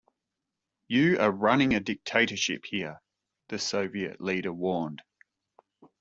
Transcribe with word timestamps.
"You 0.87 1.19
are 1.19 1.29
running 1.29 1.75
a 1.75 1.79
dictatorship 1.79 2.65
here," 2.65 3.03
the 3.49 3.59
Soviet 3.59 4.19
leader 4.19 4.51
warned. 4.51 5.03